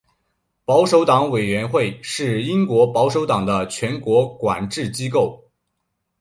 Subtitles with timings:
[0.65, 5.43] 保守党委员会是英国保守党的全国管制机构。